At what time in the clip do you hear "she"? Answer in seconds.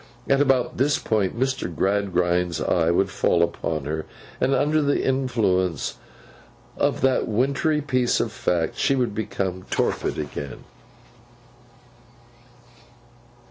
8.79-8.95